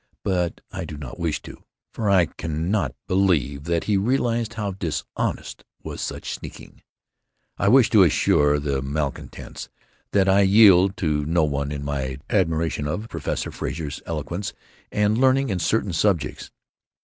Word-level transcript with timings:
But 0.23 0.61
I 0.71 0.83
do 0.83 0.97
not 0.97 1.19
wish 1.19 1.43
to. 1.43 1.63
For 1.93 2.09
I 2.09 2.25
cannot 2.25 2.95
believe 3.07 3.65
that 3.65 3.83
he 3.83 3.97
realized 3.97 4.55
how 4.55 4.71
dishonest 4.71 5.63
was 5.83 6.01
such 6.01 6.31
sneaking. 6.33 6.81
"I 7.59 7.67
wish 7.67 7.91
to 7.91 8.01
assure 8.01 8.57
the 8.57 8.81
malcontents 8.81 9.69
that 10.11 10.27
I 10.27 10.41
yield 10.41 10.97
to 10.97 11.23
no 11.25 11.43
one 11.43 11.71
in 11.71 11.85
my 11.85 12.17
admiration 12.31 12.87
of 12.87 13.09
Professor 13.09 13.51
Frazer's 13.51 14.01
eloquence 14.07 14.53
and 14.91 15.19
learning 15.19 15.49
in 15.49 15.59
certain 15.59 15.93
subjects. 15.93 16.49